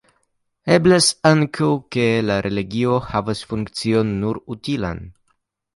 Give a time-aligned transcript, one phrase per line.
[0.75, 5.09] Eblas ankaŭ ke la religio havas funkcion nur utilan.